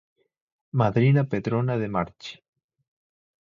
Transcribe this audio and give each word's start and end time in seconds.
Madrina 0.71 1.25
Petrona 1.25 1.77
Demarchi. 1.77 2.33